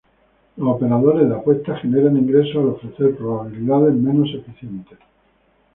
[0.57, 4.97] Los operadores de apuestas generan ingresos al ofrecer probabilidades menos eficientes.